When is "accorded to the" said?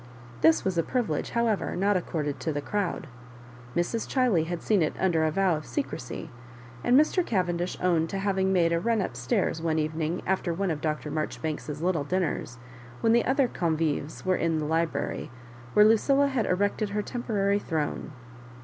1.95-2.59